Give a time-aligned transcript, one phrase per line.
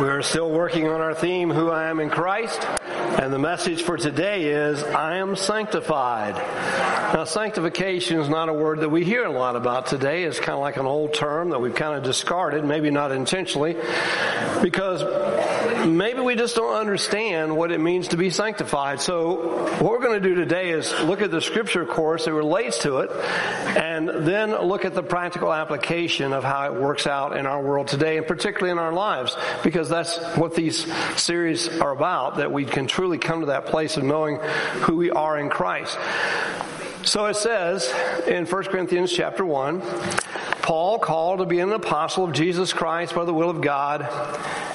[0.00, 2.66] We are still working on our theme, Who I Am in Christ.
[3.22, 6.34] And the message for today is, I am sanctified.
[7.14, 10.24] Now, sanctification is not a word that we hear a lot about today.
[10.24, 13.76] It's kind of like an old term that we've kind of discarded, maybe not intentionally,
[14.62, 15.02] because
[15.86, 19.00] maybe we just don't understand what it means to be sanctified.
[19.00, 22.78] So, what we're going to do today is look at the scripture course that relates
[22.78, 23.10] to it,
[23.76, 27.88] and then look at the practical application of how it works out in our world
[27.88, 30.86] today, and particularly in our lives, because that's what these
[31.20, 34.36] series are about, that we can truly come to that place of knowing
[34.82, 35.98] who we are in Christ.
[37.04, 37.90] So it says
[38.28, 39.80] in 1 Corinthians chapter 1,
[40.60, 44.02] Paul called to be an apostle of Jesus Christ by the will of God,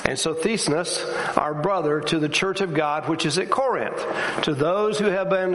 [0.03, 0.99] and Sosthenes,
[1.37, 4.03] our brother, to the church of God which is at Corinth,
[4.43, 5.53] to those who have been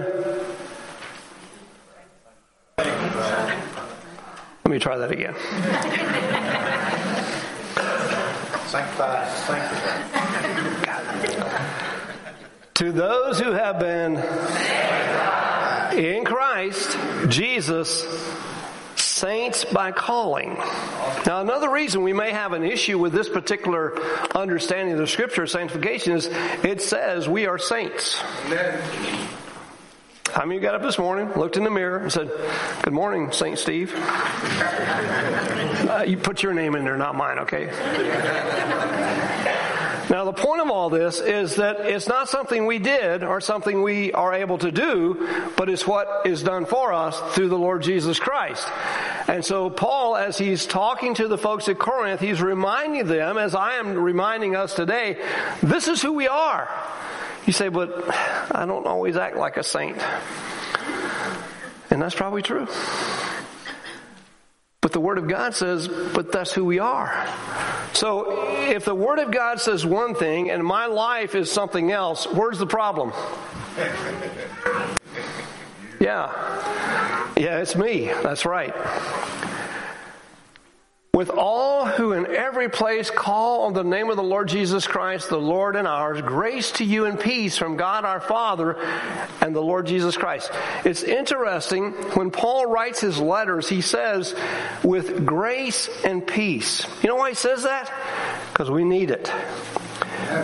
[4.64, 5.34] Let me try that again.
[8.68, 10.41] Sanctified, sanctified.
[12.82, 14.16] To those who have been
[15.96, 18.04] in Christ, Jesus,
[18.96, 20.54] saints by calling.
[21.24, 23.96] Now, another reason we may have an issue with this particular
[24.34, 26.26] understanding of the scripture, sanctification, is
[26.64, 28.16] it says we are saints.
[30.32, 32.32] How many of you got up this morning, looked in the mirror, and said,
[32.82, 33.94] Good morning, Saint Steve?
[35.88, 37.70] Uh, you put your name in there, not mine, okay?
[40.10, 43.82] Now, the point of all this is that it's not something we did or something
[43.82, 47.82] we are able to do, but it's what is done for us through the Lord
[47.82, 48.66] Jesus Christ.
[49.28, 53.54] And so, Paul, as he's talking to the folks at Corinth, he's reminding them, as
[53.54, 55.18] I am reminding us today,
[55.62, 56.68] this is who we are.
[57.46, 57.92] You say, but
[58.54, 59.98] I don't always act like a saint.
[61.90, 62.66] And that's probably true.
[64.92, 67.26] But the Word of God says, but that's who we are.
[67.94, 72.26] So if the Word of God says one thing and my life is something else,
[72.26, 73.12] where's the problem?
[75.98, 76.32] Yeah.
[77.36, 78.06] Yeah, it's me.
[78.24, 78.74] That's right.
[81.14, 85.28] With all who in every place call on the name of the Lord Jesus Christ,
[85.28, 88.78] the Lord and ours, grace to you and peace from God our Father
[89.42, 90.50] and the Lord Jesus Christ.
[90.86, 94.34] It's interesting, when Paul writes his letters, he says,
[94.82, 96.86] with grace and peace.
[97.02, 97.92] You know why he says that?
[98.48, 99.30] Because we need it.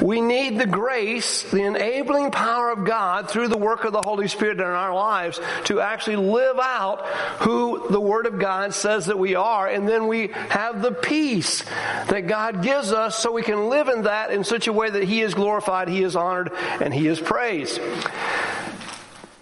[0.02, 4.28] We need the grace, the enabling power of God through the work of the Holy
[4.28, 7.06] Spirit in our lives to actually live out
[7.40, 9.68] who the Word of God says that we are.
[9.68, 11.62] And then we have the peace
[12.08, 15.04] that God gives us so we can live in that in such a way that
[15.04, 17.80] He is glorified, He is honored, and He is praised.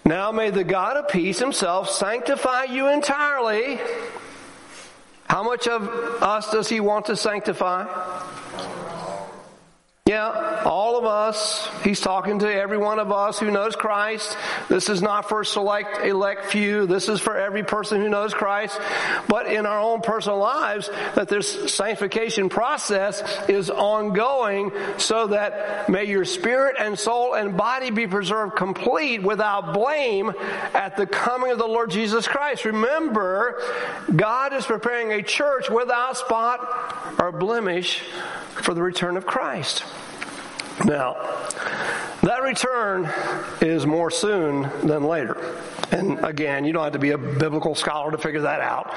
[0.05, 3.81] Now may the God of peace Himself sanctify you entirely.
[5.29, 5.89] How much of
[6.23, 7.87] us does He want to sanctify?
[10.07, 11.69] Yeah, all of us.
[11.83, 14.37] He's talking to every one of us who knows Christ.
[14.69, 16.87] This is not for select, elect few.
[16.87, 18.81] This is for every person who knows Christ.
[19.27, 26.05] But in our own personal lives, that this sanctification process is ongoing so that may
[26.05, 30.33] your spirit and soul and body be preserved complete without blame
[30.73, 32.65] at the coming of the Lord Jesus Christ.
[32.65, 33.61] Remember,
[34.15, 38.05] God is preparing a church without spot or blemish
[38.63, 39.85] for the return of Christ.
[40.85, 41.15] Now,
[42.23, 43.11] that return
[43.61, 45.37] is more soon than later.
[45.91, 48.93] And again, you don't have to be a biblical scholar to figure that out.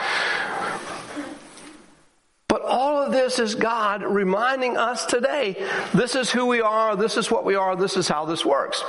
[2.47, 5.63] But all of this is God reminding us today
[5.93, 8.83] this is who we are, this is what we are, this is how this works.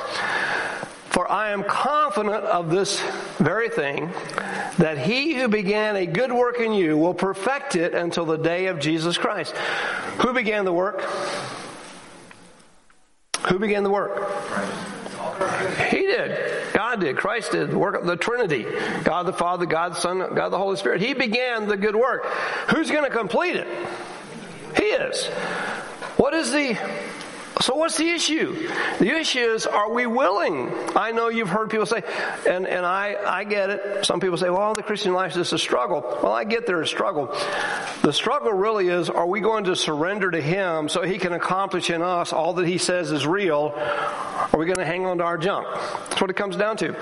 [1.11, 3.01] For I am confident of this
[3.39, 4.11] very thing,
[4.79, 8.67] that he who began a good work in you will perfect it until the day
[8.67, 9.55] of Jesus Christ.
[10.23, 11.03] Who began the work?
[13.49, 14.17] Who began the work?
[15.91, 16.73] He did.
[16.75, 17.17] God did.
[17.17, 17.71] Christ did.
[17.71, 18.67] The work of the Trinity.
[19.05, 21.01] God the Father, God the Son, God the Holy Spirit.
[21.01, 22.25] He began the good work.
[22.75, 23.67] Who's going to complete it?
[24.77, 25.27] He is.
[26.17, 26.79] What is the
[27.61, 28.69] so what's the issue?
[28.99, 30.73] The issue is, are we willing?
[30.97, 32.03] I know you've heard people say,
[32.49, 34.07] and, and I, I get it.
[34.07, 36.01] Some people say, well, the Christian life is just a struggle.
[36.23, 37.27] Well, I get there's a struggle.
[38.03, 41.91] The struggle really is, are we going to surrender to Him so He can accomplish
[41.91, 43.75] in us all that He says is real?
[43.77, 45.67] Are we going to hang on to our junk?
[46.09, 46.97] That's what it comes down to.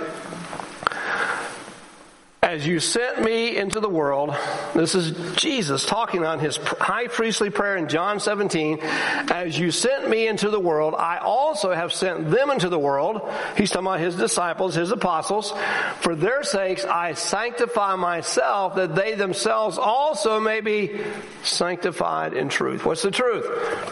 [2.49, 4.35] As you sent me into the world,
[4.75, 10.09] this is Jesus talking on his high priestly prayer in John 17, as you sent
[10.09, 13.21] me into the world, I also have sent them into the world.
[13.59, 15.53] He's talking about his disciples, his apostles.
[16.01, 21.03] For their sakes I sanctify myself that they themselves also may be
[21.43, 22.87] sanctified in truth.
[22.87, 23.45] What's the truth?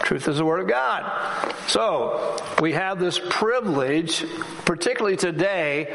[0.03, 1.53] Truth is the word of God.
[1.69, 4.25] So, we have this privilege,
[4.65, 5.93] particularly today,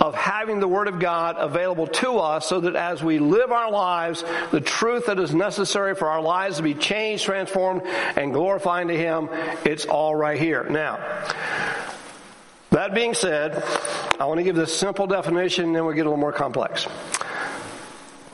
[0.00, 3.70] of having the word of God available to us so that as we live our
[3.70, 8.88] lives, the truth that is necessary for our lives to be changed, transformed, and glorifying
[8.88, 9.28] to Him,
[9.64, 10.64] it's all right here.
[10.64, 10.98] Now,
[12.70, 13.62] that being said,
[14.18, 16.86] I want to give this simple definition, and then we get a little more complex.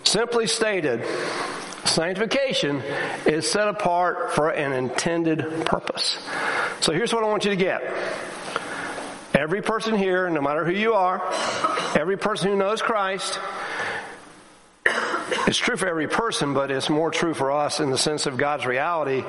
[0.04, 1.04] Simply stated,
[1.84, 2.82] sanctification
[3.26, 6.18] is set apart for an intended purpose.
[6.80, 7.82] So here's what I want you to get.
[9.40, 11.22] Every person here, no matter who you are,
[11.98, 13.40] every person who knows Christ,
[15.46, 18.36] it's true for every person, but it's more true for us in the sense of
[18.36, 19.24] God's reality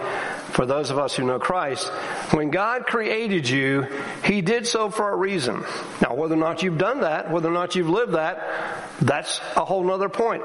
[0.51, 1.87] for those of us who know Christ.
[2.33, 3.87] When God created you,
[4.25, 5.63] He did so for a reason.
[6.01, 9.63] Now, whether or not you've done that, whether or not you've lived that, that's a
[9.63, 10.43] whole nother point.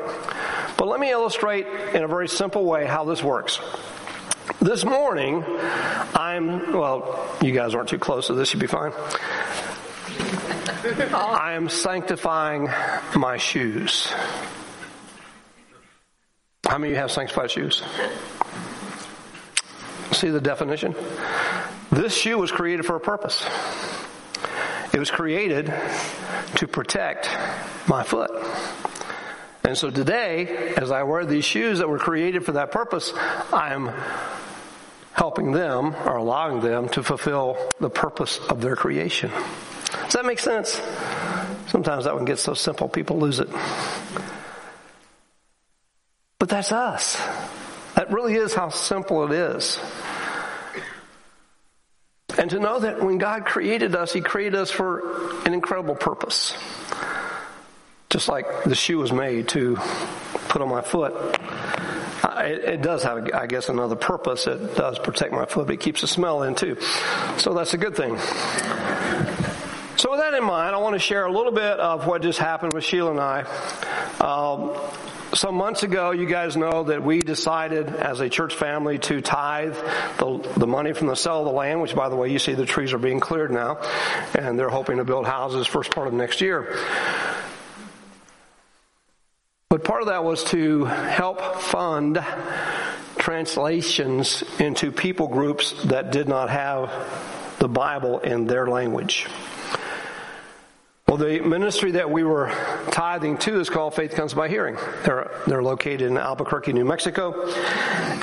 [0.77, 3.59] But let me illustrate in a very simple way how this works.
[4.61, 5.45] This morning,
[6.15, 8.93] I'm, well, you guys aren't too close, so this should be fine.
[10.87, 12.69] I am sanctifying
[13.17, 14.07] my shoes.
[16.65, 17.83] How many of you have sanctified shoes?
[20.13, 20.95] See the definition?
[21.91, 23.45] This shoe was created for a purpose.
[24.95, 25.75] It was created
[26.57, 27.29] to protect
[27.89, 28.31] my foot.
[29.65, 33.13] And so today, as I wear these shoes that were created for that purpose,
[33.53, 33.91] I am
[35.15, 39.33] helping them or allowing them to fulfill the purpose of their creation.
[40.07, 40.81] Does that make sense?
[41.69, 43.49] Sometimes that one gets so simple, people lose it.
[46.39, 47.21] But that's us.
[47.97, 49.81] That really is how simple it is.
[52.39, 56.57] And to know that when God created us, He created us for an incredible purpose.
[58.11, 59.77] Just like the shoe was made to
[60.49, 61.15] put on my foot.
[62.39, 64.47] It, it, does have, I guess, another purpose.
[64.47, 66.77] It does protect my foot, but it keeps the smell in too.
[67.39, 68.17] So that's a good thing.
[69.97, 72.39] So with that in mind, I want to share a little bit of what just
[72.39, 73.45] happened with Sheila and I.
[74.21, 74.77] Um,
[75.33, 79.75] some months ago, you guys know that we decided as a church family to tithe
[80.19, 82.53] the, the money from the sale of the land, which by the way, you see
[82.53, 83.79] the trees are being cleared now,
[84.35, 86.79] and they're hoping to build houses first part of next year.
[89.71, 92.23] But part of that was to help fund
[93.17, 99.27] translations into people groups that did not have the Bible in their language.
[101.09, 102.49] Well, the ministry that we were
[102.91, 104.77] tithing to is called Faith Comes by Hearing.
[105.05, 107.49] They're, they're located in Albuquerque, New Mexico.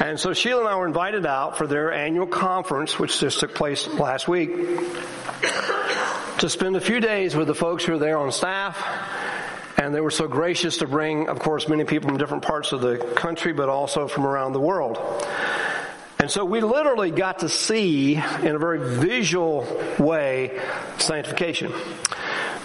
[0.02, 3.56] And so Sheila and I were invited out for their annual conference, which just took
[3.56, 4.54] place last week,
[6.40, 8.78] to spend a few days with the folks who are there on staff.
[9.78, 12.82] And they were so gracious to bring, of course, many people from different parts of
[12.82, 14.98] the country, but also from around the world.
[16.20, 19.66] And so we literally got to see in a very visual
[19.98, 20.60] way
[20.98, 21.72] sanctification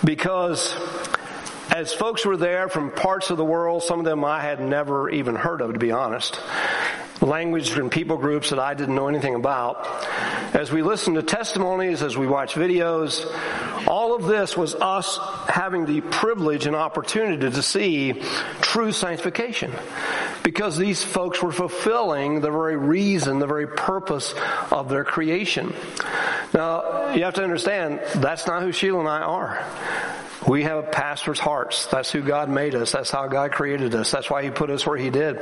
[0.04, 0.74] because
[1.70, 5.10] as folks were there from parts of the world, some of them I had never
[5.10, 6.40] even heard of, to be honest,
[7.20, 9.86] language and people groups that I didn't know anything about.
[10.54, 13.26] As we listened to testimonies, as we watched videos,
[13.86, 15.18] all of this was us
[15.48, 18.22] having the privilege and opportunity to see
[18.60, 19.72] true sanctification.
[20.42, 24.34] Because these folks were fulfilling the very reason, the very purpose
[24.70, 25.74] of their creation.
[26.54, 29.67] Now, you have to understand, that's not who Sheila and I are.
[30.46, 31.86] We have pastor's hearts.
[31.86, 32.93] That's who God made us.
[32.93, 34.10] That's how God created us.
[34.10, 35.38] That's why He put us where He did.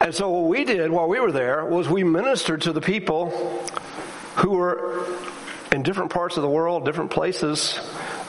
[0.00, 3.30] And so what we did while we were there was we ministered to the people
[4.36, 5.06] who were
[5.72, 7.78] in different parts of the world, different places,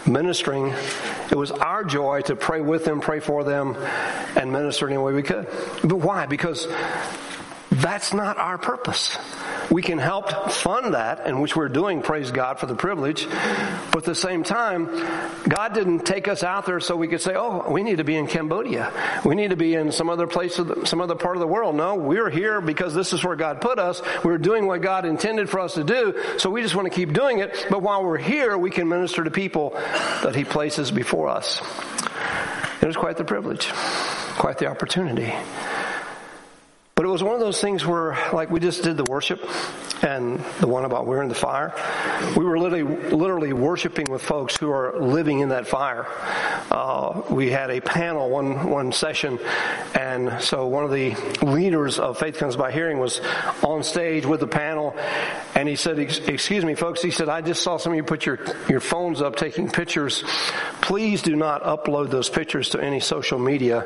[0.05, 0.73] ministering.
[1.31, 3.75] It was our joy to pray with them, pray for them,
[4.35, 5.47] and minister in any way we could.
[5.83, 6.25] But why?
[6.25, 6.67] Because
[7.71, 9.17] that's not our purpose.
[9.71, 13.25] We can help fund that, and which we're doing, praise God for the privilege.
[13.29, 14.87] But at the same time,
[15.47, 18.17] God didn't take us out there so we could say, oh, we need to be
[18.17, 18.91] in Cambodia.
[19.23, 21.75] We need to be in some other place, some other part of the world.
[21.75, 24.01] No, we're here because this is where God put us.
[24.25, 27.13] We're doing what God intended for us to do, so we just want to keep
[27.13, 27.67] doing it.
[27.69, 29.69] But while we're here, we can minister to people
[30.23, 31.61] that He places before us.
[32.81, 33.67] It was quite the privilege,
[34.37, 35.33] quite the opportunity.
[37.01, 39.43] But it was one of those things where, like, we just did the worship
[40.03, 41.73] and the one about we're in the fire.
[42.37, 46.05] We were literally, literally worshiping with folks who are living in that fire.
[46.69, 49.39] uh, we had a panel one one session,
[49.95, 53.19] and so one of the leaders of Faith Comes by Hearing was
[53.63, 54.95] on stage with the panel,
[55.55, 58.25] and he said, "Excuse me, folks," he said, "I just saw some of you put
[58.25, 58.39] your
[58.69, 60.23] your phones up taking pictures.
[60.81, 63.85] Please do not upload those pictures to any social media,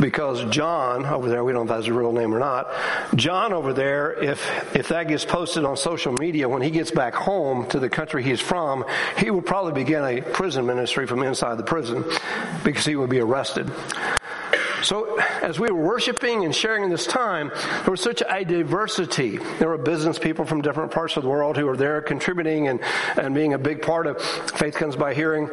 [0.00, 2.51] because John over there, we don't know if that's a real name or not,
[3.14, 4.40] John over there, if
[4.74, 8.22] if that gets posted on social media, when he gets back home to the country
[8.22, 8.84] he's from,
[9.18, 12.04] he will probably begin a prison ministry from inside the prison."
[12.64, 13.70] because he would be arrested.
[14.82, 17.52] So, as we were worshiping and sharing in this time,
[17.84, 19.38] there was such a diversity.
[19.58, 22.80] There were business people from different parts of the world who were there contributing and,
[23.16, 25.48] and being a big part of Faith Comes by Hearing.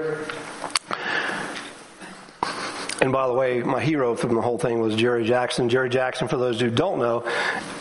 [3.02, 5.70] And by the way, my hero from the whole thing was Jerry Jackson.
[5.70, 7.24] Jerry Jackson, for those who don't know,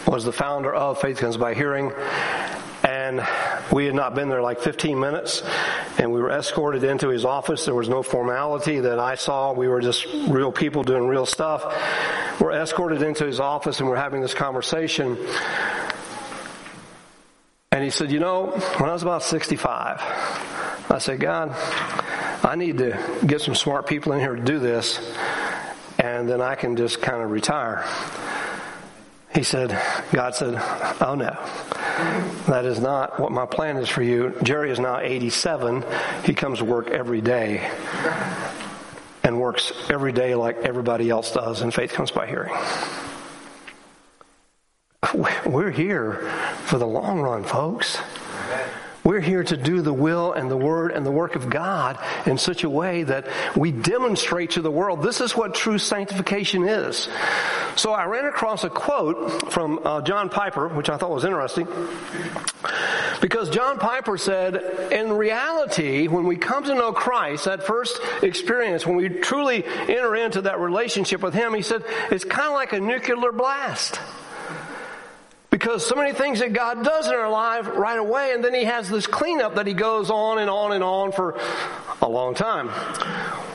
[0.07, 1.93] was the founder of Faith Comes by Hearing.
[2.85, 3.27] And
[3.73, 5.43] we had not been there like 15 minutes
[5.99, 7.65] and we were escorted into his office.
[7.65, 9.53] There was no formality that i saw.
[9.53, 11.65] We were just real people doing real stuff.
[12.41, 15.19] We're escorted into his office and we're having this conversation.
[17.73, 18.47] And he said you know
[18.79, 20.01] when i was about 65
[20.91, 21.55] i said god
[22.45, 24.99] i need to get some smart people in here to do this
[25.99, 27.85] and then i can just kind of retire
[29.35, 29.71] he said,
[30.11, 30.55] God said,
[31.01, 31.37] Oh no,
[32.49, 34.35] that is not what my plan is for you.
[34.43, 35.85] Jerry is now 87.
[36.25, 37.71] He comes to work every day
[39.23, 42.53] and works every day like everybody else does, and faith comes by hearing.
[45.47, 46.15] We're here
[46.65, 47.99] for the long run, folks.
[49.09, 52.37] We're here to do the will and the word and the work of God in
[52.37, 57.09] such a way that we demonstrate to the world this is what true sanctification is.
[57.77, 61.67] So I ran across a quote from uh, John Piper, which I thought was interesting.
[63.23, 64.57] Because John Piper said,
[64.93, 70.17] in reality, when we come to know Christ, that first experience, when we truly enter
[70.17, 73.99] into that relationship with Him, he said, it's kind of like a nuclear blast.
[75.59, 78.63] Because so many things that God does in our life right away, and then He
[78.63, 81.37] has this cleanup that He goes on and on and on for
[82.01, 82.69] a long time.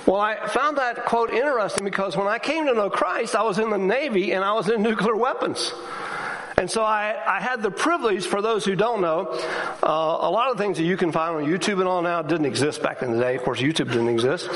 [0.06, 3.58] Well, I found that quote interesting because when I came to know Christ, I was
[3.58, 5.72] in the Navy and I was in nuclear weapons.
[6.58, 9.30] And so I, I had the privilege, for those who don't know,
[9.82, 12.46] uh, a lot of things that you can find on YouTube and all now didn't
[12.46, 13.36] exist back in the day.
[13.36, 14.50] Of course, YouTube didn't exist.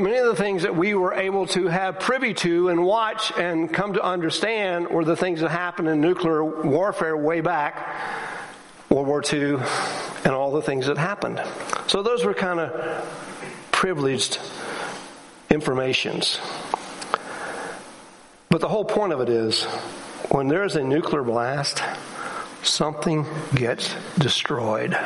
[0.00, 3.70] Many of the things that we were able to have privy to and watch and
[3.70, 7.86] come to understand were the things that happened in nuclear warfare way back,
[8.88, 9.58] World War II,
[10.24, 11.42] and all the things that happened.
[11.86, 13.06] So those were kind of
[13.72, 14.38] privileged
[15.50, 16.40] informations.
[18.48, 19.64] But the whole point of it is
[20.30, 21.82] when there's a nuclear blast,
[22.62, 24.96] something gets destroyed.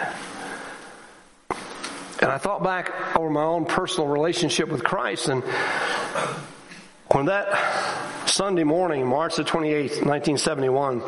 [2.25, 5.43] And I thought back over my own personal relationship with Christ, and
[7.09, 11.01] when that Sunday morning, March the 28th, 1971,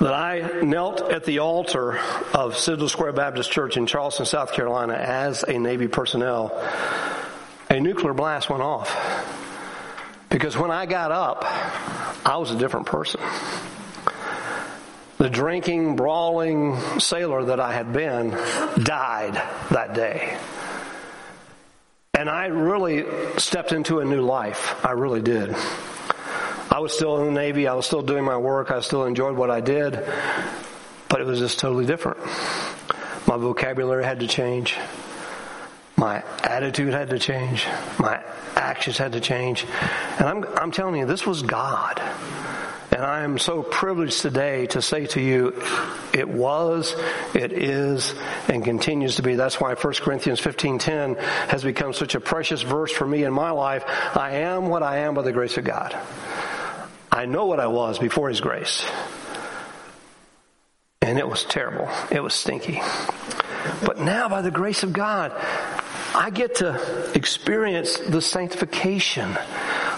[0.00, 2.00] that I knelt at the altar
[2.34, 6.60] of Sigel Square Baptist Church in Charleston, South Carolina as a Navy personnel,
[7.70, 8.92] a nuclear blast went off.
[10.30, 11.44] Because when I got up,
[12.26, 13.20] I was a different person
[15.18, 18.30] the drinking, brawling sailor that I had been
[18.82, 19.34] died
[19.70, 20.38] that day.
[22.14, 23.04] And I really
[23.38, 24.84] stepped into a new life.
[24.84, 25.54] I really did.
[26.70, 27.66] I was still in the Navy.
[27.66, 28.70] I was still doing my work.
[28.70, 30.04] I still enjoyed what I did.
[31.08, 32.18] But it was just totally different.
[33.26, 34.76] My vocabulary had to change.
[35.96, 37.66] My attitude had to change.
[37.98, 38.22] My
[38.54, 39.66] actions had to change.
[40.18, 42.00] And I'm, I'm telling you, this was God.
[42.98, 45.54] And I am so privileged today to say to you,
[46.12, 46.96] it was,
[47.32, 48.12] it is,
[48.48, 49.36] and continues to be.
[49.36, 51.16] That's why 1 Corinthians 15.10
[51.48, 53.84] has become such a precious verse for me in my life.
[53.86, 55.96] I am what I am by the grace of God.
[57.12, 58.84] I know what I was before His grace.
[61.00, 61.88] And it was terrible.
[62.10, 62.82] It was stinky.
[63.84, 65.30] But now by the grace of God,
[66.16, 69.38] I get to experience the sanctification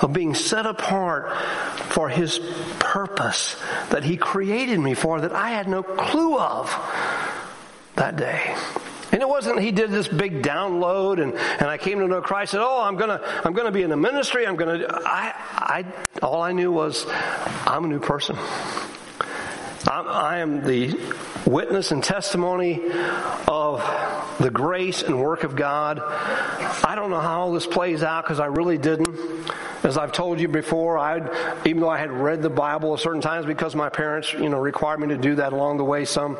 [0.02, 1.32] of being set apart
[1.90, 2.38] for His
[2.78, 3.56] purpose
[3.90, 6.70] that He created me for that I had no clue of
[7.96, 8.54] that day.
[9.12, 12.54] And it wasn't he did this big download and, and I came to know Christ
[12.54, 15.84] and oh I'm gonna I'm gonna be in the ministry, I'm gonna I I
[16.22, 17.06] all I knew was
[17.66, 18.36] I'm a new person.
[19.88, 20.96] I'm, I am the
[21.46, 22.80] witness and testimony
[23.48, 23.80] of
[24.38, 25.98] the grace and work of God.
[26.00, 29.08] I don't know how all this plays out because I really didn't.
[29.82, 31.18] As I've told you before, I
[31.64, 34.58] even though I had read the Bible at certain times because my parents, you know,
[34.58, 36.36] required me to do that along the way some.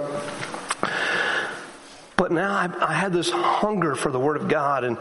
[2.20, 4.98] But now I, I had this hunger for the Word of God, and,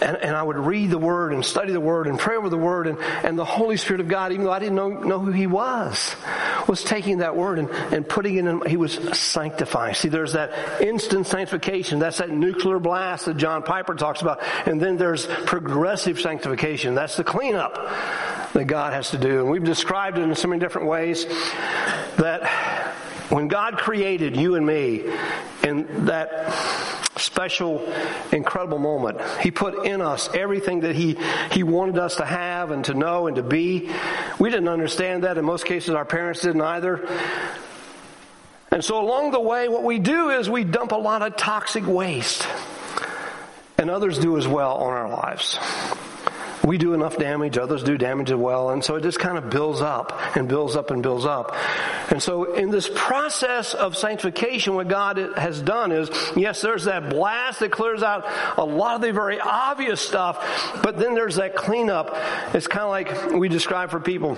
[0.00, 2.56] and, and I would read the Word and study the Word and pray over the
[2.56, 5.32] Word, and, and the Holy Spirit of God, even though I didn't know, know who
[5.32, 6.16] He was,
[6.66, 9.96] was taking that Word and, and putting it in, He was sanctifying.
[9.96, 11.98] See, there's that instant sanctification.
[11.98, 14.42] That's that nuclear blast that John Piper talks about.
[14.66, 16.94] And then there's progressive sanctification.
[16.94, 17.74] That's the cleanup
[18.54, 19.40] that God has to do.
[19.40, 21.26] And we've described it in so many different ways
[22.16, 22.46] that
[23.28, 25.04] when God created you and me
[25.66, 26.52] in that
[27.16, 27.86] special,
[28.32, 31.18] incredible moment, He put in us everything that He,
[31.52, 33.90] He wanted us to have and to know and to be.
[34.38, 35.36] We didn't understand that.
[35.36, 37.06] In most cases, our parents didn't either.
[38.70, 41.86] And so along the way, what we do is we dump a lot of toxic
[41.86, 42.46] waste.
[43.78, 45.58] And others do as well on our lives
[46.66, 49.48] we do enough damage, others do damage as well, and so it just kind of
[49.50, 51.54] builds up and builds up and builds up.
[52.10, 57.08] And so in this process of sanctification, what God has done is, yes, there's that
[57.08, 58.26] blast that clears out
[58.58, 62.10] a lot of the very obvious stuff, but then there's that cleanup.
[62.52, 64.36] It's kind of like we describe for people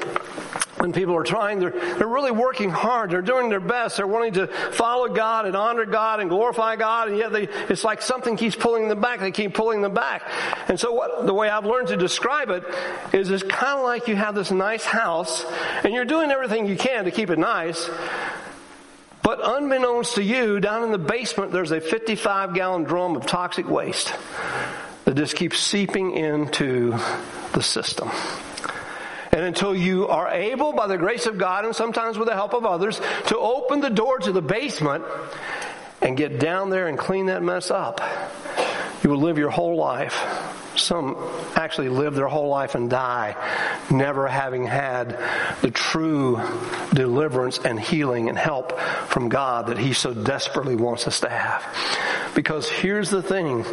[0.78, 3.10] when people are trying, they're, they're really working hard.
[3.10, 3.96] They're doing their best.
[3.96, 7.84] They're wanting to follow God and honor God and glorify God, and yet they, it's
[7.84, 9.20] like something keeps pulling them back.
[9.20, 10.22] They keep pulling them back.
[10.68, 12.64] And so what, the way I've learned to describe it
[13.12, 15.44] is it's kind of like you have this nice house,
[15.84, 17.90] and you're doing everything you can to keep it nice,
[19.22, 23.68] but unbeknownst to you, down in the basement, there's a 55 gallon drum of toxic
[23.68, 24.14] waste
[25.04, 26.92] that just keeps seeping into
[27.52, 28.10] the system.
[29.32, 32.54] And until you are able, by the grace of God and sometimes with the help
[32.54, 35.04] of others, to open the door to the basement
[36.00, 38.00] and get down there and clean that mess up,
[39.02, 40.24] you will live your whole life.
[40.76, 41.16] Some
[41.56, 43.34] actually live their whole life and die,
[43.90, 45.18] never having had
[45.60, 46.40] the true
[46.94, 51.64] deliverance and healing and help from God that He so desperately wants us to have.
[52.34, 53.64] Because here's the thing.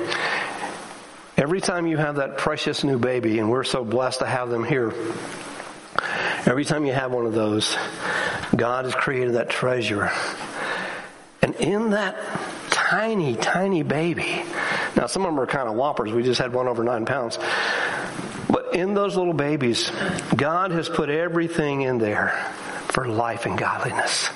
[1.38, 4.63] Every time you have that precious new baby, and we're so blessed to have them
[4.63, 4.93] here,
[6.45, 7.75] Every time you have one of those,
[8.55, 10.11] God has created that treasure.
[11.41, 12.15] And in that
[12.69, 14.43] tiny, tiny baby,
[14.95, 16.11] now some of them are kind of whoppers.
[16.11, 17.39] We just had one over nine pounds.
[18.47, 19.91] But in those little babies,
[20.35, 22.29] God has put everything in there
[22.89, 24.29] for life and godliness.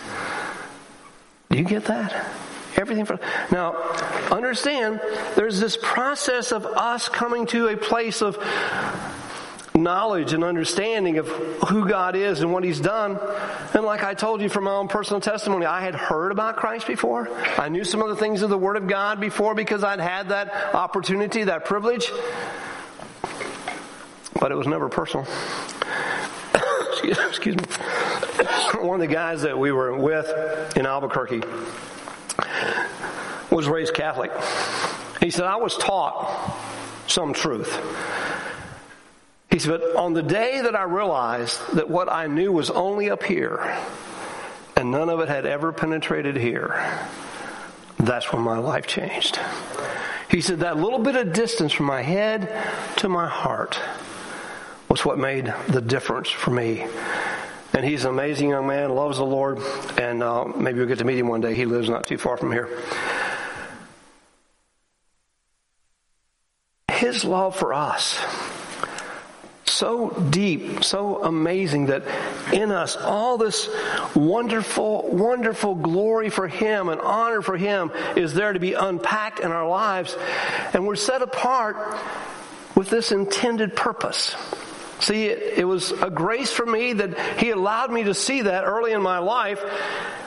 [1.52, 2.26] Do you get that?
[2.76, 3.20] Everything for
[3.52, 3.76] now.
[4.32, 5.00] Understand,
[5.36, 8.38] there's this process of us coming to a place of
[9.80, 11.28] knowledge and understanding of
[11.68, 13.20] who God is and what He's done.
[13.74, 16.88] And like I told you from my own personal testimony, I had heard about Christ
[16.88, 17.30] before.
[17.58, 20.30] I knew some of the things of the Word of God before because I'd had
[20.30, 22.12] that opportunity, that privilege.
[24.40, 25.28] But it was never personal.
[27.04, 27.64] Excuse me.
[28.82, 31.42] One of the guys that we were with in Albuquerque
[33.52, 34.32] was raised Catholic.
[35.20, 36.58] He said, I was taught
[37.08, 37.70] some truth.
[39.50, 43.10] He said, but on the day that I realized that what I knew was only
[43.10, 43.78] up here
[44.76, 47.00] and none of it had ever penetrated here,
[47.98, 49.40] that's when my life changed.
[50.30, 52.50] He said, that little bit of distance from my head
[52.98, 53.80] to my heart
[54.88, 56.86] was what made the difference for me.
[57.74, 59.60] And he's an amazing young man, loves the Lord,
[59.98, 61.56] and uh, maybe we'll get to meet him one day.
[61.56, 62.70] He lives not too far from here.
[66.92, 68.20] His love for us
[69.80, 72.04] so deep, so amazing that
[72.52, 73.70] in us all this
[74.14, 79.54] wonderful, wonderful glory for Him and honor for Him is there to be unpacked in
[79.54, 80.18] our lives.
[80.74, 81.98] And we're set apart
[82.76, 84.36] with this intended purpose.
[85.00, 88.66] See, it, it was a grace for me that He allowed me to see that
[88.66, 89.62] early in my life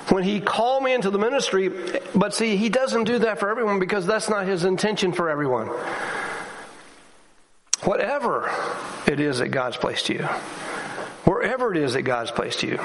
[0.08, 1.70] when He called me into the ministry.
[2.14, 5.68] But see, He doesn't do that for everyone because that's not His intention for everyone.
[7.84, 8.50] Whatever
[9.08, 10.22] it is that God's placed you,
[11.24, 12.78] wherever it is that God's placed you,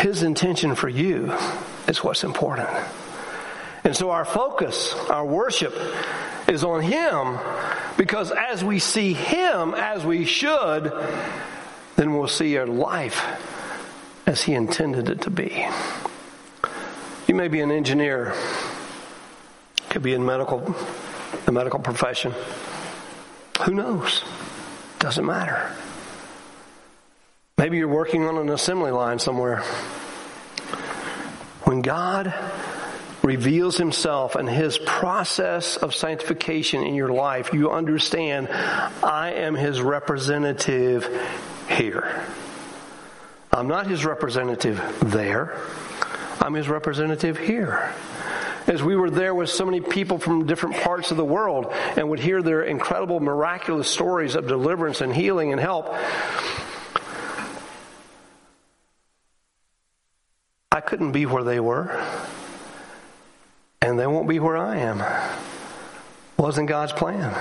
[0.00, 1.34] His intention for you
[1.86, 2.70] is what's important.
[3.84, 5.74] And so our focus, our worship,
[6.48, 7.38] is on Him
[7.98, 10.92] because as we see Him as we should,
[11.96, 13.22] then we'll see our life
[14.26, 15.68] as He intended it to be.
[17.28, 18.34] You may be an engineer,
[19.90, 20.74] could be in medical
[21.44, 22.32] the medical profession.
[23.62, 24.22] Who knows?
[24.98, 25.70] Doesn't matter.
[27.56, 29.60] Maybe you're working on an assembly line somewhere.
[31.64, 32.34] When God
[33.22, 39.80] reveals himself and his process of sanctification in your life, you understand I am his
[39.80, 41.08] representative
[41.68, 42.26] here.
[43.50, 45.56] I'm not his representative there.
[46.40, 47.94] I'm his representative here.
[48.66, 52.08] As we were there with so many people from different parts of the world and
[52.08, 55.94] would hear their incredible, miraculous stories of deliverance and healing and help,
[60.72, 62.02] I couldn't be where they were,
[63.80, 65.04] and they won't be where I am.
[66.36, 67.32] Wasn't God's plan.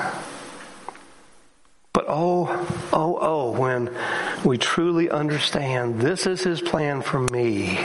[1.94, 2.48] But oh,
[2.92, 3.96] oh, oh, when
[4.44, 7.80] we truly understand this is His plan for me.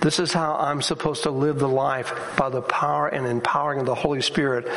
[0.00, 3.86] This is how I'm supposed to live the life by the power and empowering of
[3.86, 4.68] the Holy Spirit,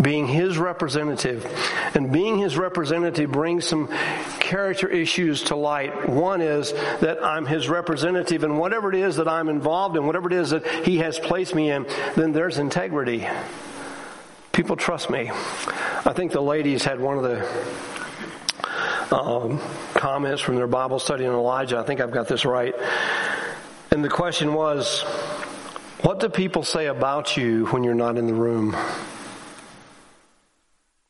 [0.00, 1.46] being His representative.
[1.94, 3.88] And being His representative brings some
[4.38, 6.08] character issues to light.
[6.08, 10.28] One is that I'm His representative, and whatever it is that I'm involved in, whatever
[10.28, 13.26] it is that He has placed me in, then there's integrity.
[14.52, 15.30] People trust me.
[15.30, 17.48] I think the ladies had one of the
[19.16, 19.60] um,
[19.94, 21.78] comments from their Bible study on Elijah.
[21.78, 22.74] I think I've got this right.
[23.90, 25.02] And the question was,
[26.02, 28.76] what do people say about you when you're not in the room?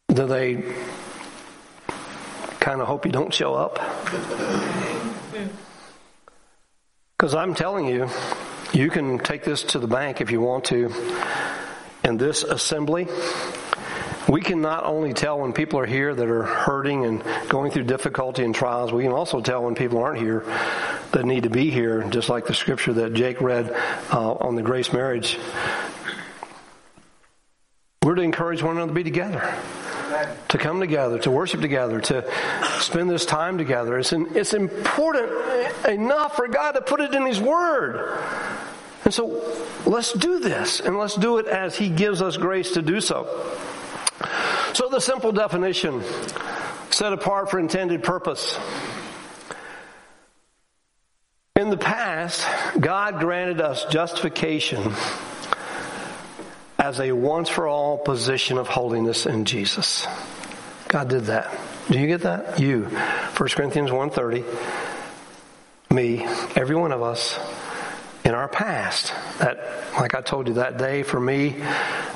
[0.09, 0.75] Do they
[2.61, 3.79] kind of hope you don't show up?
[7.17, 8.09] Because I'm telling you,
[8.73, 10.93] you can take this to the bank if you want to
[12.05, 13.09] in this assembly,
[14.29, 17.85] we can not only tell when people are here that are hurting and going through
[17.85, 20.45] difficulty and trials, we can also tell when people aren't here
[21.13, 23.71] that need to be here, just like the scripture that Jake read
[24.13, 25.39] uh, on the grace marriage.
[28.03, 29.55] We're to encourage one another to be together,
[30.49, 32.31] to come together, to worship together, to
[32.81, 33.99] spend this time together.
[33.99, 35.31] It's, it's important
[35.87, 38.19] enough for God to put it in His Word.
[39.05, 42.83] And so let's do this and let's do it as He gives us grace to
[42.83, 43.27] do so.
[44.75, 46.03] So the simple definition,
[46.91, 48.59] set apart for intended purpose.
[51.59, 52.47] In the past,
[52.79, 54.93] God granted us justification
[56.79, 60.07] as a once for all position of holiness in Jesus.
[60.87, 61.53] God did that.
[61.91, 62.61] Do you get that?
[62.61, 62.85] You.
[62.85, 64.45] 1 Corinthians 1.30.
[65.93, 66.25] Me.
[66.55, 67.41] Every one of us
[68.25, 69.13] in our past.
[69.41, 69.59] That,
[69.95, 71.61] like I told you that day for me,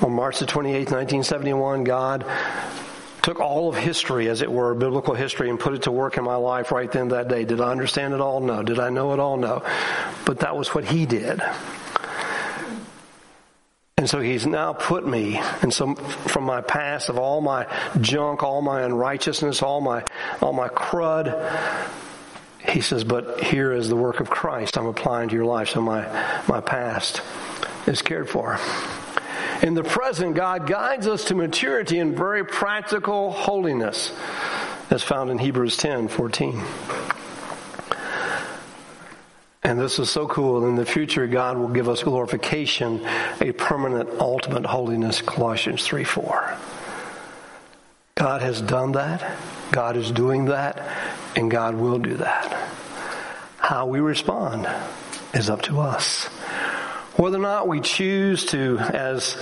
[0.03, 2.25] on March the 28th, 1971, God
[3.23, 6.25] took all of history, as it were, biblical history, and put it to work in
[6.25, 7.45] my life right then that day.
[7.45, 8.41] Did I understand it all?
[8.41, 8.63] No.
[8.63, 9.37] Did I know it all?
[9.37, 9.63] No.
[10.27, 11.41] But that was what He did.
[14.03, 17.69] And so he's now put me, and so from my past of all my
[18.01, 20.03] junk, all my unrighteousness, all my,
[20.41, 21.89] all my crud,
[22.69, 25.81] he says, but here is the work of Christ I'm applying to your life, so
[25.81, 26.03] my,
[26.49, 27.23] my past
[27.87, 28.59] is cared for.
[29.63, 34.13] In the present, God guides us to maturity in very practical holiness,
[34.91, 36.61] as found in Hebrews 10 14.
[39.63, 40.67] And this is so cool.
[40.67, 43.07] In the future, God will give us glorification,
[43.41, 46.57] a permanent, ultimate holiness, Colossians 3 4.
[48.17, 49.39] God has done that.
[49.71, 50.83] God is doing that.
[51.37, 52.71] And God will do that.
[53.59, 54.69] How we respond
[55.33, 56.29] is up to us.
[57.17, 59.37] Whether or not we choose to, as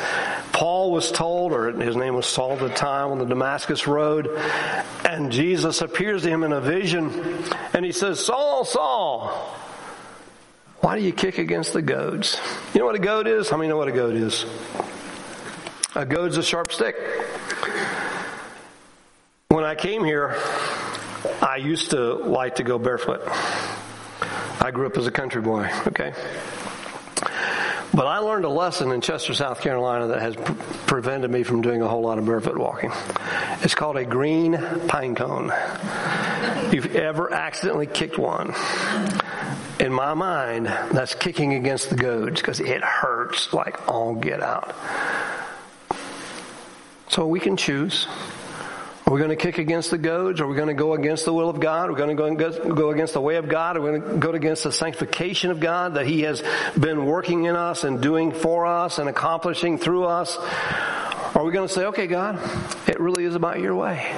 [0.52, 4.28] Paul was told, or his name was Saul at the time on the Damascus Road,
[5.08, 9.28] and Jesus appears to him in a vision, and he says, Saul, Saul,
[10.80, 12.40] why do you kick against the goads?
[12.74, 13.48] You know what a goad is?
[13.48, 14.44] How many know what a goad is?
[15.94, 16.96] A goad's a sharp stick.
[19.48, 20.36] When I came here,
[21.40, 23.22] I used to like to go barefoot.
[24.60, 26.14] I grew up as a country boy, okay?
[27.92, 30.54] But I learned a lesson in Chester, South Carolina that has pre-
[30.86, 32.92] prevented me from doing a whole lot of barefoot walking.
[33.62, 35.52] It's called a green pine cone.
[36.72, 38.54] You've ever accidentally kicked one.
[39.80, 44.74] In my mind, that's kicking against the goads because it hurts like all get out.
[47.08, 48.06] So we can choose.
[49.10, 50.40] Are we going to kick against the goads?
[50.40, 51.88] Are we going to go against the will of God?
[51.88, 53.76] Are we going to go against the way of God?
[53.76, 56.44] Are we going to go against the sanctification of God that He has
[56.78, 60.36] been working in us and doing for us and accomplishing through us?
[61.34, 62.38] Are we going to say, okay, God,
[62.88, 64.14] it really is about your way?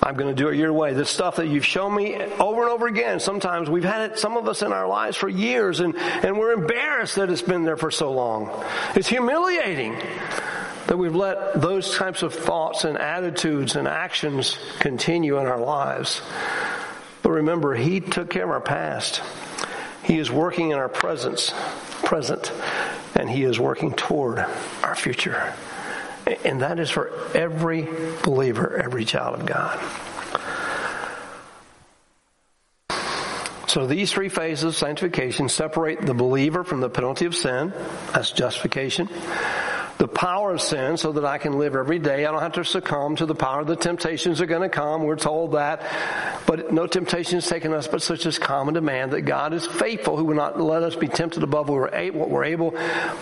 [0.00, 0.94] I'm going to do it your way.
[0.94, 3.18] This stuff that you've shown me over and over again.
[3.18, 6.52] Sometimes we've had it, some of us in our lives for years and, and we're
[6.52, 8.64] embarrassed that it's been there for so long.
[8.94, 9.96] It's humiliating
[10.86, 16.20] that we've let those types of thoughts and attitudes and actions continue in our lives.
[17.22, 19.22] But remember, He took care of our past.
[20.02, 21.52] He is working in our presence,
[22.04, 22.52] present,
[23.14, 24.38] and He is working toward
[24.82, 25.54] our future.
[26.44, 27.88] And that is for every
[28.22, 29.80] believer, every child of God.
[33.68, 37.72] So these three phases of sanctification separate the believer from the penalty of sin.
[38.12, 39.08] That's justification.
[40.04, 42.26] The power of sin so that I can live every day.
[42.26, 44.68] I don't have to succumb to the power of the temptations that are going to
[44.68, 45.04] come.
[45.04, 45.80] We're told that.
[46.46, 50.18] But no temptation has taken us but such as common demand that God is faithful
[50.18, 52.78] who will not let us be tempted above what we're able,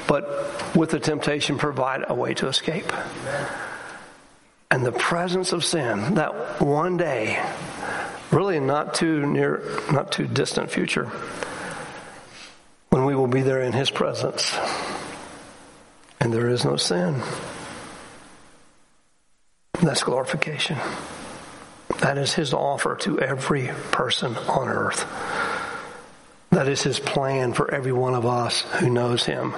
[0.09, 2.93] but with the temptation provide a way to escape.
[4.69, 7.41] And the presence of sin, that one day,
[8.33, 11.05] really not too near, not too distant future,
[12.89, 14.53] when we will be there in His presence.
[16.23, 17.21] And there is no sin.
[19.83, 20.79] That's glorification.
[21.99, 25.05] That is His offer to every person on earth.
[26.51, 29.53] That is His plan for every one of us who knows Him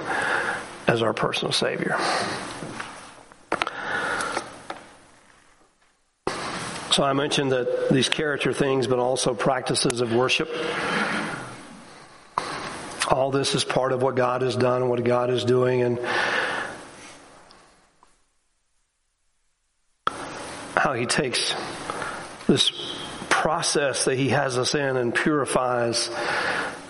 [0.87, 1.99] as our personal Savior.
[6.89, 10.49] So I mentioned that these character things, but also practices of worship.
[13.07, 15.99] All this is part of what God has done and what God is doing and
[20.95, 21.55] he takes
[22.47, 22.71] this
[23.29, 26.09] process that he has us in and purifies.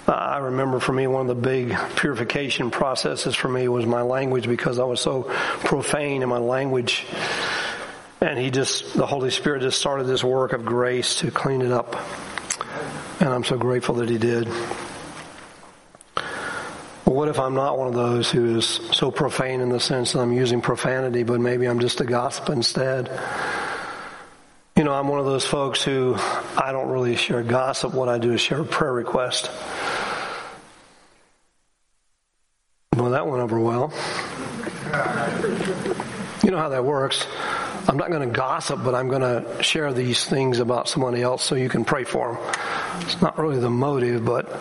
[0.08, 4.04] Uh, I remember for me, one of the big purification processes for me was my
[4.04, 7.06] language because I was so profane in my language.
[8.22, 11.72] And he just, the Holy Spirit just started this work of grace to clean it
[11.72, 11.96] up.
[13.20, 14.48] And I'm so grateful that he did.
[17.06, 20.14] Well, what if I'm not one of those who is so profane in the sense
[20.14, 23.10] that I'm using profanity, but maybe I'm just a gossip instead?
[24.78, 27.94] You know, I'm one of those folks who I don't really share gossip.
[27.94, 29.50] What I do is share a prayer request.
[32.94, 33.94] Well, that went over well.
[36.44, 37.26] You know how that works.
[37.88, 41.46] I'm not going to gossip, but I'm going to share these things about somebody else
[41.46, 43.02] so you can pray for them.
[43.04, 44.60] It's not really the motive, but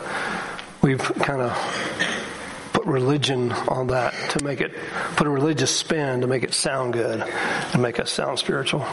[0.80, 4.76] we've kind of put religion on that to make it,
[5.16, 8.86] put a religious spin to make it sound good and make us sound spiritual.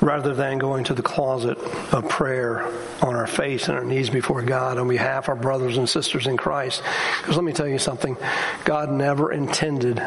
[0.00, 1.58] Rather than going to the closet
[1.92, 2.66] of prayer
[3.02, 6.26] on our face and our knees before God on behalf of our brothers and sisters
[6.26, 6.82] in Christ.
[7.20, 8.16] Because let me tell you something.
[8.64, 9.98] God never intended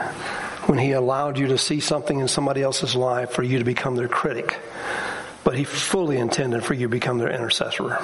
[0.65, 3.95] when He allowed you to see something in somebody else's life for you to become
[3.95, 4.59] their critic.
[5.43, 7.99] But He fully intended for you to become their intercessor.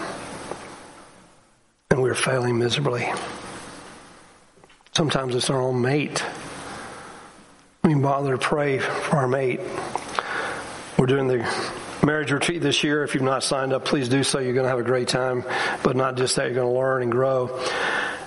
[1.89, 3.11] And we're failing miserably.
[4.93, 6.23] Sometimes it's our own mate.
[7.83, 9.61] We bother to pray for our mate.
[10.99, 11.49] We're doing the
[12.05, 13.05] marriage retreat this year.
[13.05, 14.39] If you've not signed up, please do so.
[14.39, 15.45] You're going to have a great time,
[15.81, 17.57] but not just that, you're going to learn and grow.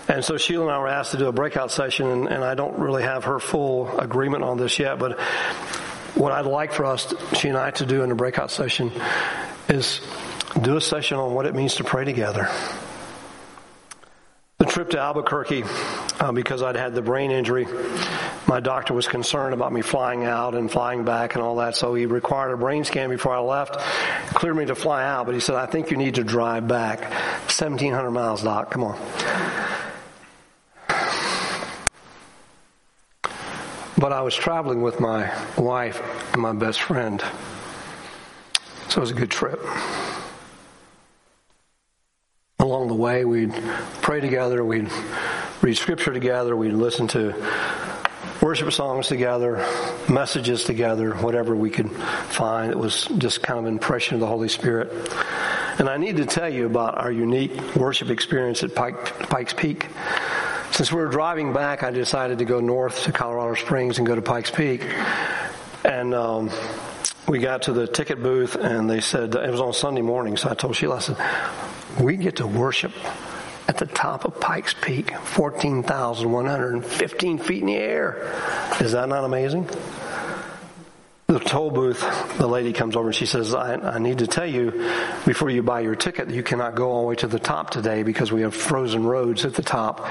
[0.09, 2.55] And so Sheila and I were asked to do a breakout session, and, and I
[2.55, 5.21] don't really have her full agreement on this yet, but
[6.15, 8.91] what I'd like for us, she and I, to do in a breakout session
[9.69, 10.01] is
[10.59, 12.49] do a session on what it means to pray together.
[14.57, 15.65] The trip to Albuquerque,
[16.21, 17.67] uh, because I'd had the brain injury,
[18.47, 21.95] my doctor was concerned about me flying out and flying back and all that, so
[21.95, 23.79] he required a brain scan before I left,
[24.35, 27.01] cleared me to fly out, but he said, I think you need to drive back.
[27.01, 28.99] 1,700 miles, doc, come on.
[33.97, 36.03] But I was traveling with my wife
[36.33, 37.23] and my best friend.
[38.89, 39.65] So it was a good trip.
[42.59, 43.55] Along the way, we'd
[44.03, 44.91] pray together, we'd
[45.63, 47.33] read scripture together, we'd listen to
[48.43, 49.65] worship songs together,
[50.09, 52.73] messages together, whatever we could find.
[52.73, 54.93] It was just kind of an impression of the Holy Spirit.
[55.79, 59.87] And I need to tell you about our unique worship experience at Pike, Pikes Peak.
[60.73, 64.17] Since we were driving back, I decided to go north to Colorado Springs and go
[64.17, 64.85] to Pikes Peak.
[65.85, 66.51] And um,
[67.29, 70.37] we got to the ticket booth, and they said it was on Sunday morning.
[70.37, 71.17] So I told Sheila, I said,
[72.01, 72.93] "We get to worship
[73.69, 78.33] at the top of Pikes Peak, fourteen thousand one hundred fifteen feet in the air.
[78.81, 79.69] Is that not amazing?"
[81.33, 82.01] the toll booth,
[82.39, 84.71] the lady comes over and she says, I, I, need to tell you
[85.25, 88.03] before you buy your ticket, you cannot go all the way to the top today
[88.03, 90.07] because we have frozen roads at the top.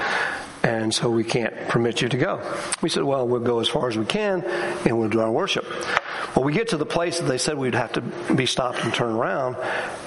[0.64, 2.40] And so we can't permit you to go.
[2.82, 5.66] We said, well, we'll go as far as we can and we'll do our worship.
[6.36, 8.00] Well, we get to the place that they said we'd have to
[8.34, 9.56] be stopped and turn around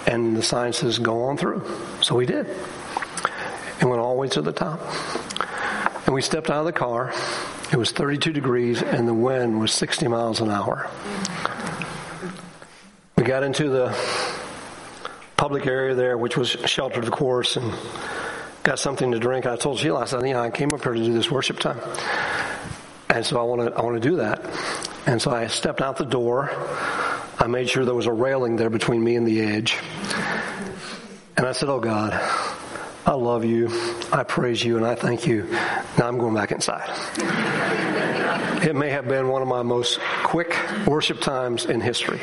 [0.08, 1.69] and the sign says go on through.
[2.01, 2.47] So we did.
[3.86, 4.82] And went all the way to the top.
[6.08, 7.13] And we stepped out of the car
[7.71, 10.89] it was 32 degrees and the wind was 60 miles an hour.
[13.17, 13.98] We got into the
[15.36, 17.74] public area there, which was sheltered, of course, and
[18.63, 19.45] got something to drink.
[19.45, 21.80] I told Sheila, I said, "Yeah, I came up here to do this worship time,
[23.10, 24.41] and so I want to, I want to do that."
[25.08, 26.52] And so I stepped out the door.
[27.39, 29.78] I made sure there was a railing there between me and the edge,
[31.36, 32.13] and I said, "Oh God,
[33.07, 33.69] I love you.
[34.11, 35.43] I praise you and I thank you.
[35.97, 36.89] Now I'm going back inside.
[38.65, 42.19] It may have been one of my most quick worship times in history.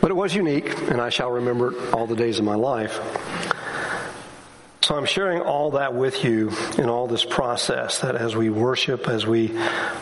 [0.00, 2.98] But it was unique and I shall remember it all the days of my life.
[4.90, 9.06] So I'm sharing all that with you in all this process that as we worship,
[9.06, 9.56] as we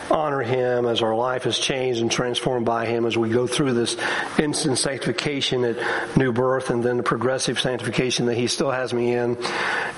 [0.09, 3.73] honor Him, as our life is changed and transformed by Him, as we go through
[3.73, 3.95] this
[4.39, 9.13] instant sanctification at new birth and then the progressive sanctification that He still has me
[9.13, 9.37] in.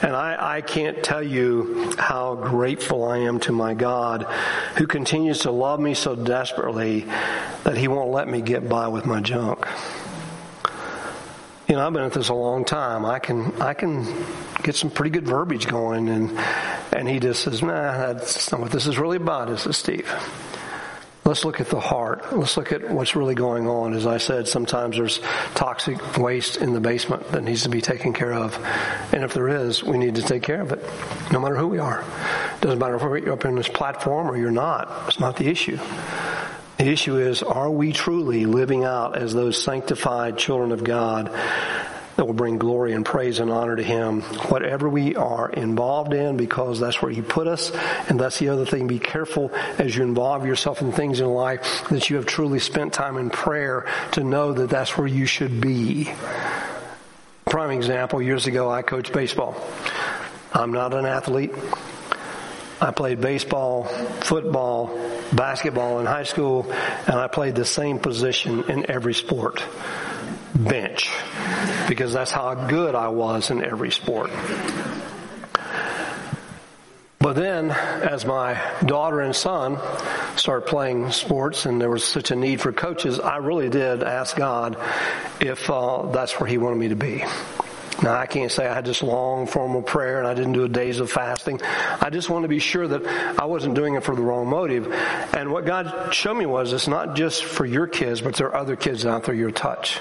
[0.01, 4.23] And I, I can't tell you how grateful I am to my God
[4.75, 7.05] who continues to love me so desperately
[7.63, 9.65] that He won't let me get by with my junk
[11.71, 13.05] you know, I've been at this a long time.
[13.05, 14.05] I can, I can
[14.61, 16.37] get some pretty good verbiage going and,
[16.91, 17.69] and he just says, nah,
[18.11, 20.13] that's not what this is really about, is it, Steve?
[21.23, 22.35] Let's look at the heart.
[22.35, 23.93] Let's look at what's really going on.
[23.93, 25.19] As I said, sometimes there's
[25.55, 28.57] toxic waste in the basement that needs to be taken care of.
[29.13, 30.83] And if there is, we need to take care of it,
[31.31, 32.03] no matter who we are.
[32.59, 35.07] Doesn't matter if you're up in this platform or you're not.
[35.07, 35.77] It's not the issue.
[36.81, 41.27] The issue is, are we truly living out as those sanctified children of God
[42.15, 46.37] that will bring glory and praise and honor to Him, whatever we are involved in,
[46.37, 47.69] because that's where He put us.
[48.09, 48.87] And that's the other thing.
[48.87, 52.93] Be careful as you involve yourself in things in life that you have truly spent
[52.93, 56.11] time in prayer to know that that's where you should be.
[57.45, 59.55] Prime example, years ago I coached baseball.
[60.51, 61.53] I'm not an athlete.
[62.81, 64.97] I played baseball, football,
[65.33, 69.63] basketball in high school, and I played the same position in every sport.
[70.55, 71.09] Bench.
[71.87, 74.29] Because that's how good I was in every sport.
[77.19, 79.77] But then, as my daughter and son
[80.35, 84.35] started playing sports and there was such a need for coaches, I really did ask
[84.35, 84.75] God
[85.39, 87.23] if uh, that's where He wanted me to be.
[88.01, 90.69] Now, I can't say I had this long formal prayer and I didn't do a
[90.69, 91.61] days of fasting.
[91.99, 93.05] I just wanted to be sure that
[93.39, 94.91] I wasn't doing it for the wrong motive.
[95.33, 98.55] And what God showed me was it's not just for your kids, but there are
[98.55, 99.99] other kids out there your touch.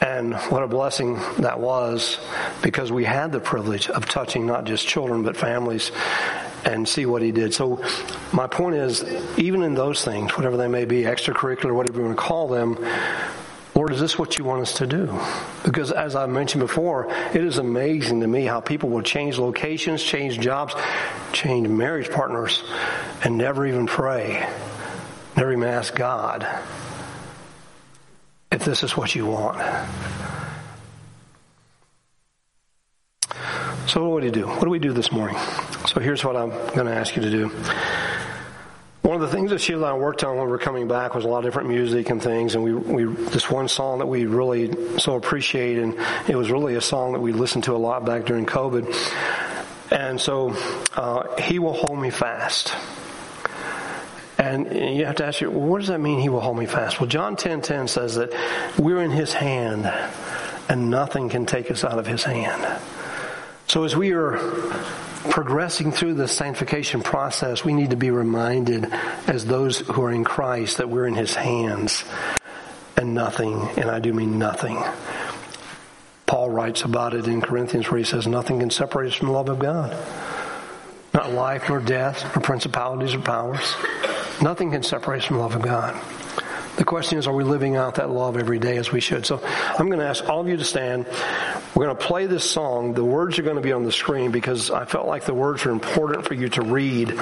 [0.00, 2.18] And what a blessing that was
[2.60, 5.92] because we had the privilege of touching not just children, but families
[6.64, 7.54] and see what he did.
[7.54, 7.82] So
[8.32, 9.04] my point is,
[9.38, 12.76] even in those things, whatever they may be, extracurricular, whatever you want to call them,
[13.74, 15.18] Lord, is this what you want us to do?
[15.64, 20.02] Because as I mentioned before, it is amazing to me how people will change locations,
[20.02, 20.74] change jobs,
[21.32, 22.62] change marriage partners,
[23.24, 24.46] and never even pray,
[25.36, 26.46] never even ask God
[28.50, 29.58] if this is what you want.
[33.86, 34.46] So what do we do?
[34.46, 35.36] What do we do this morning?
[35.86, 37.50] So here's what I'm going to ask you to do.
[39.02, 41.16] One of the things that Sheila and I worked on when we were coming back
[41.16, 44.06] was a lot of different music and things, and we, we this one song that
[44.06, 45.96] we really so appreciate, and
[46.28, 48.94] it was really a song that we listened to a lot back during COVID.
[49.90, 50.54] And so,
[50.94, 52.76] uh, He will hold me fast.
[54.38, 56.66] And you have to ask yourself, well, what does that mean, He will hold me
[56.66, 57.00] fast?
[57.00, 58.32] Well, John 10.10 10 says that
[58.78, 59.84] we're in His hand,
[60.68, 62.80] and nothing can take us out of His hand.
[63.66, 64.38] So as we are
[65.30, 68.92] progressing through the sanctification process, we need to be reminded
[69.26, 72.04] as those who are in Christ that we're in His hands
[72.96, 74.82] and nothing, and I do mean nothing.
[76.26, 79.34] Paul writes about it in Corinthians where he says, Nothing can separate us from the
[79.34, 79.94] love of God.
[81.12, 83.74] Not life, nor death, nor principalities or powers.
[84.40, 86.00] Nothing can separate us from the love of God.
[86.76, 89.26] The question is, are we living out that love every day as we should?
[89.26, 91.06] So I'm going to ask all of you to stand.
[91.74, 92.92] We're going to play this song.
[92.92, 95.64] The words are going to be on the screen because I felt like the words
[95.64, 97.12] are important for you to read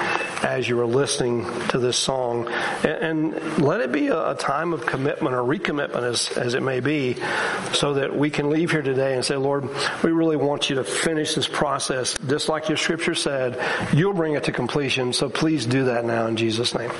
[0.43, 2.49] as you are listening to this song.
[2.83, 6.63] And, and let it be a, a, time of commitment or recommitment as, as it
[6.63, 7.15] may be
[7.73, 9.69] so that we can leave here today and say, Lord,
[10.03, 13.57] we really want you to finish this process just like your scripture said.
[13.93, 15.13] You'll bring it to completion.
[15.13, 16.91] So please do that now in Jesus' name.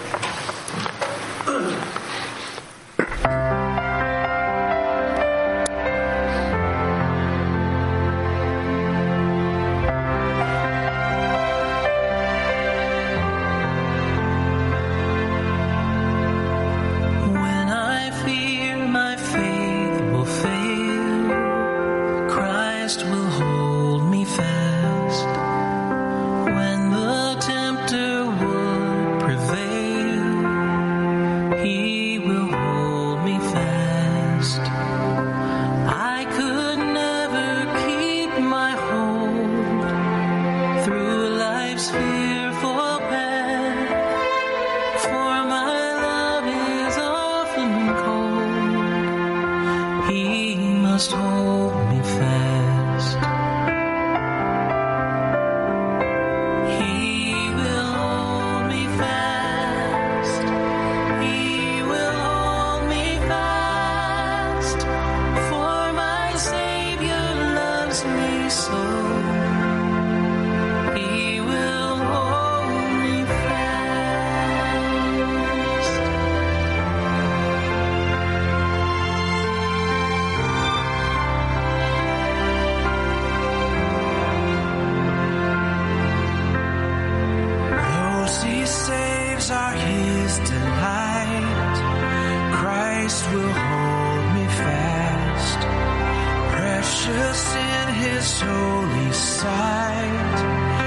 [98.01, 100.80] his holy sight.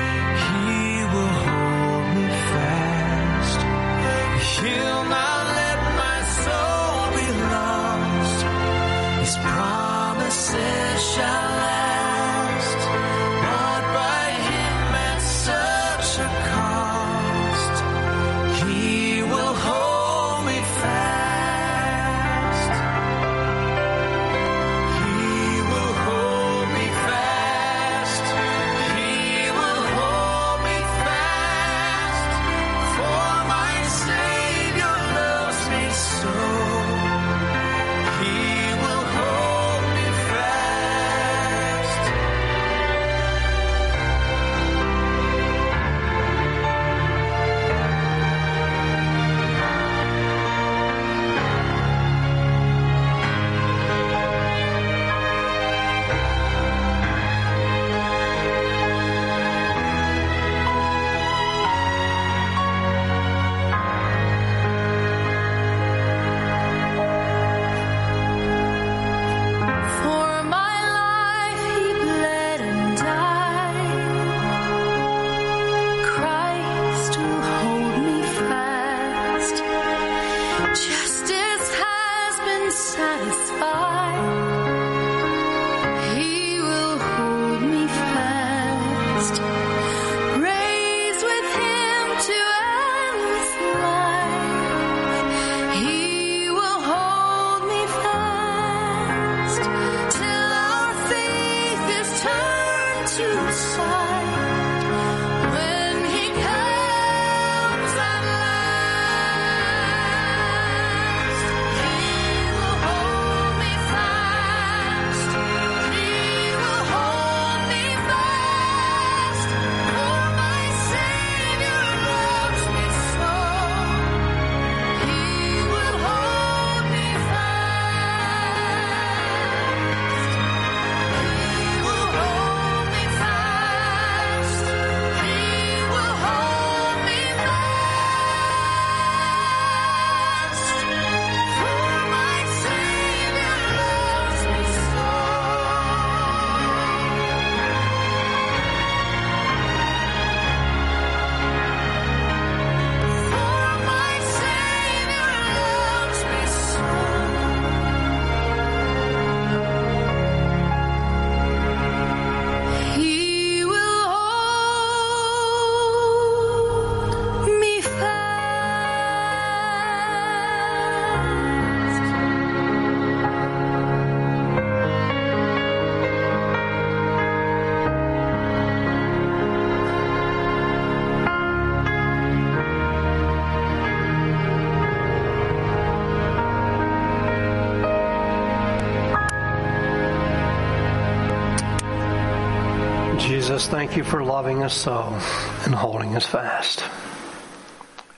[193.65, 195.19] Jesus, thank you for loving us so
[195.65, 196.85] and holding us fast.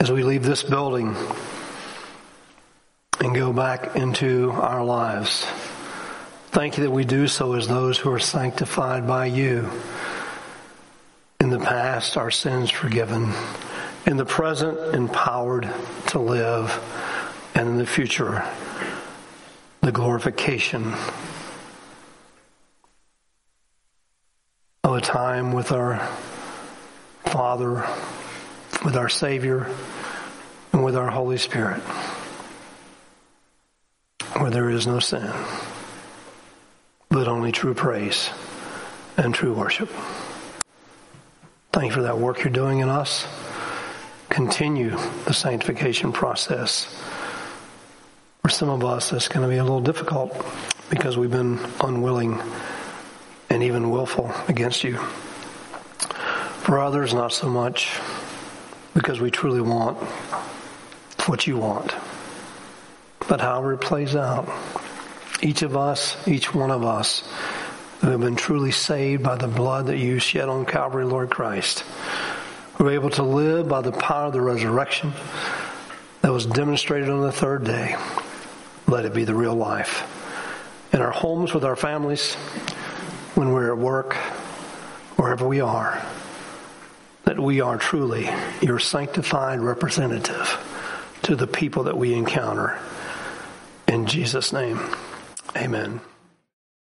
[0.01, 1.15] As we leave this building
[3.21, 5.45] and go back into our lives,
[6.51, 9.71] thank you that we do so as those who are sanctified by you.
[11.39, 13.33] In the past, our sins forgiven.
[14.05, 15.73] In the present, empowered
[16.09, 16.73] to live.
[17.55, 18.45] And in the future,
[19.81, 20.93] the glorification
[24.97, 25.99] a time with our
[27.27, 27.87] Father,
[28.83, 29.69] with our Savior,
[30.73, 31.81] and with our Holy Spirit,
[34.39, 35.31] where there is no sin,
[37.11, 38.31] but only true praise
[39.19, 39.91] and true worship.
[41.73, 43.27] Thank you for that work you're doing in us.
[44.31, 46.87] Continue the sanctification process.
[48.41, 50.43] For some of us, it's going to be a little difficult
[50.89, 52.41] because we've been unwilling
[53.57, 54.99] and even willful against you.
[56.61, 57.99] For others, not so much,
[58.93, 59.97] because we truly want
[61.27, 61.95] what you want.
[63.27, 64.47] But however it plays out,
[65.41, 67.27] each of us, each one of us,
[68.03, 71.81] who have been truly saved by the blood that you shed on Calvary, Lord Christ,
[72.77, 75.15] who are able to live by the power of the resurrection
[76.21, 77.97] that was demonstrated on the third day.
[78.87, 80.13] Let it be the real life.
[80.93, 82.37] In our homes with our families,
[83.37, 84.15] when we're at work,
[85.17, 86.03] wherever we are,
[87.25, 88.29] that we are truly
[88.63, 90.59] your sanctified representative
[91.23, 92.79] to the people that we encounter.
[93.87, 94.81] In Jesus' name,
[95.55, 96.01] amen.